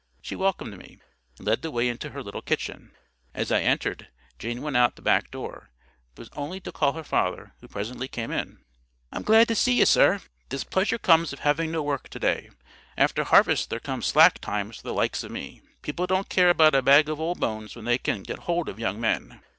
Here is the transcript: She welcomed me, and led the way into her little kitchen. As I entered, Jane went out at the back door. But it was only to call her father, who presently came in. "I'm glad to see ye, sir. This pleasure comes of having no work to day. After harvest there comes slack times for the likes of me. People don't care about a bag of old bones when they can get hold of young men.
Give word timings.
She 0.19 0.35
welcomed 0.35 0.75
me, 0.79 0.97
and 1.37 1.45
led 1.45 1.61
the 1.61 1.69
way 1.69 1.87
into 1.87 2.09
her 2.09 2.23
little 2.23 2.41
kitchen. 2.41 2.91
As 3.35 3.51
I 3.51 3.61
entered, 3.61 4.07
Jane 4.39 4.63
went 4.63 4.75
out 4.75 4.93
at 4.93 4.95
the 4.95 5.03
back 5.03 5.29
door. 5.29 5.69
But 6.15 6.21
it 6.21 6.21
was 6.31 6.37
only 6.39 6.59
to 6.61 6.71
call 6.71 6.93
her 6.93 7.03
father, 7.03 7.53
who 7.61 7.67
presently 7.67 8.07
came 8.07 8.31
in. 8.31 8.63
"I'm 9.11 9.21
glad 9.21 9.47
to 9.49 9.53
see 9.55 9.73
ye, 9.73 9.85
sir. 9.85 10.23
This 10.49 10.63
pleasure 10.63 10.97
comes 10.97 11.33
of 11.33 11.41
having 11.41 11.71
no 11.71 11.83
work 11.83 12.09
to 12.09 12.19
day. 12.19 12.49
After 12.97 13.23
harvest 13.23 13.69
there 13.69 13.79
comes 13.79 14.07
slack 14.07 14.39
times 14.39 14.77
for 14.77 14.87
the 14.87 14.93
likes 14.95 15.23
of 15.23 15.29
me. 15.29 15.61
People 15.83 16.07
don't 16.07 16.29
care 16.29 16.49
about 16.49 16.73
a 16.73 16.81
bag 16.81 17.07
of 17.07 17.19
old 17.21 17.39
bones 17.39 17.75
when 17.75 17.85
they 17.85 17.99
can 17.99 18.23
get 18.23 18.39
hold 18.39 18.69
of 18.69 18.79
young 18.79 18.99
men. 18.99 19.39